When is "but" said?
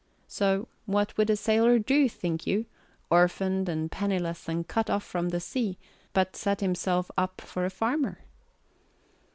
6.11-6.35